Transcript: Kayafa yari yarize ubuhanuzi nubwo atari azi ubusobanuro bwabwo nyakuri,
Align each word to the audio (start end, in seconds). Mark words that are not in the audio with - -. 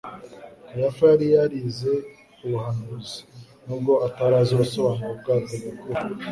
Kayafa 0.67 1.03
yari 1.11 1.25
yarize 1.35 1.91
ubuhanuzi 2.43 3.17
nubwo 3.65 3.93
atari 4.07 4.33
azi 4.41 4.51
ubusobanuro 4.55 5.13
bwabwo 5.21 5.31
nyakuri, 5.57 5.99